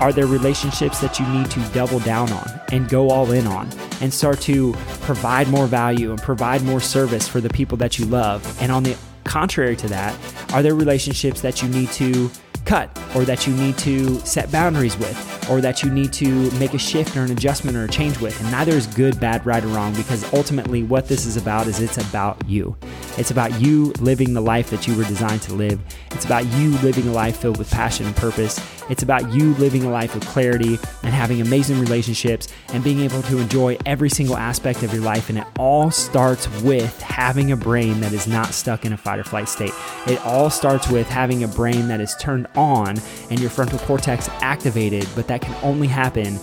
Are 0.00 0.12
there 0.12 0.26
relationships 0.26 1.00
that 1.00 1.18
you 1.18 1.26
need 1.28 1.50
to 1.50 1.60
double 1.72 2.00
down 2.00 2.30
on 2.32 2.60
and 2.70 2.88
go 2.88 3.10
all 3.10 3.30
in 3.32 3.46
on 3.46 3.68
and 4.00 4.12
start 4.12 4.40
to 4.42 4.74
provide 5.00 5.48
more 5.48 5.66
value 5.66 6.10
and 6.10 6.20
provide 6.20 6.62
more 6.62 6.80
service 6.80 7.26
for 7.26 7.40
the 7.40 7.48
people 7.48 7.78
that 7.78 7.98
you 7.98 8.04
love? 8.04 8.60
And 8.60 8.70
on 8.70 8.82
the 8.82 8.96
contrary 9.24 9.74
to 9.76 9.88
that, 9.88 10.14
are 10.52 10.62
there 10.62 10.74
relationships 10.74 11.40
that 11.40 11.62
you 11.62 11.68
need 11.68 11.90
to 11.92 12.30
cut 12.66 12.90
or 13.14 13.24
that 13.24 13.46
you 13.46 13.54
need 13.54 13.78
to 13.78 14.18
set 14.20 14.50
boundaries 14.52 14.98
with 14.98 15.50
or 15.50 15.60
that 15.60 15.82
you 15.82 15.90
need 15.90 16.12
to 16.12 16.50
make 16.58 16.74
a 16.74 16.78
shift 16.78 17.16
or 17.16 17.22
an 17.22 17.30
adjustment 17.30 17.76
or 17.76 17.84
a 17.84 17.88
change 17.88 18.20
with. 18.20 18.38
And 18.40 18.50
neither 18.50 18.72
is 18.72 18.86
good, 18.88 19.18
bad, 19.18 19.46
right, 19.46 19.64
or 19.64 19.68
wrong 19.68 19.94
because 19.94 20.30
ultimately 20.34 20.82
what 20.82 21.08
this 21.08 21.24
is 21.24 21.36
about 21.36 21.68
is 21.68 21.80
it's 21.80 21.96
about 21.96 22.36
you. 22.46 22.76
It's 23.18 23.30
about 23.30 23.60
you 23.60 23.92
living 24.00 24.34
the 24.34 24.40
life 24.40 24.70
that 24.70 24.86
you 24.86 24.94
were 24.94 25.04
designed 25.04 25.42
to 25.42 25.54
live. 25.54 25.80
It's 26.10 26.24
about 26.24 26.44
you 26.54 26.70
living 26.78 27.08
a 27.08 27.12
life 27.12 27.38
filled 27.38 27.56
with 27.56 27.70
passion 27.70 28.06
and 28.06 28.14
purpose. 28.14 28.60
It's 28.90 29.02
about 29.02 29.32
you 29.32 29.54
living 29.54 29.84
a 29.84 29.90
life 29.90 30.14
of 30.14 30.20
clarity 30.22 30.78
and 31.02 31.14
having 31.14 31.40
amazing 31.40 31.80
relationships 31.80 32.48
and 32.68 32.84
being 32.84 33.00
able 33.00 33.22
to 33.22 33.38
enjoy 33.38 33.78
every 33.86 34.10
single 34.10 34.36
aspect 34.36 34.82
of 34.82 34.92
your 34.92 35.02
life. 35.02 35.30
And 35.30 35.38
it 35.38 35.46
all 35.58 35.90
starts 35.90 36.46
with 36.62 37.00
having 37.00 37.52
a 37.52 37.56
brain 37.56 38.00
that 38.00 38.12
is 38.12 38.26
not 38.26 38.52
stuck 38.52 38.84
in 38.84 38.92
a 38.92 38.96
fight 38.96 39.18
or 39.18 39.24
flight 39.24 39.48
state. 39.48 39.72
It 40.06 40.20
all 40.24 40.50
starts 40.50 40.88
with 40.90 41.08
having 41.08 41.42
a 41.42 41.48
brain 41.48 41.88
that 41.88 42.00
is 42.00 42.14
turned 42.20 42.46
on 42.54 42.96
and 43.30 43.40
your 43.40 43.50
frontal 43.50 43.78
cortex 43.80 44.28
activated, 44.42 45.08
but 45.14 45.26
that 45.28 45.40
can 45.40 45.54
only 45.64 45.88
happen 45.88 46.38